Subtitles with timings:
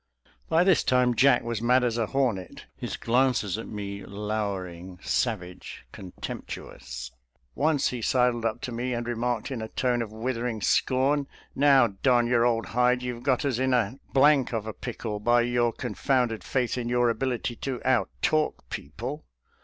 [0.49, 5.85] By this time Jack was mad as a hornet, his glances at me lowering, savage,
[5.91, 7.11] contemptuous;
[7.53, 11.85] once he sidled up to me and remarked in a tone of withering scorn," Now,
[12.01, 15.93] darn your old hide, you've got us in a of a pickle by your con
[15.93, 19.23] founded faith in your ability to out talk people."